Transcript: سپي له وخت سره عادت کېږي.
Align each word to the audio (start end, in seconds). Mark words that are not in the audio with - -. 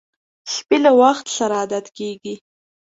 سپي 0.53 0.77
له 0.85 0.91
وخت 1.01 1.25
سره 1.37 1.53
عادت 1.61 1.85
کېږي. 1.97 2.35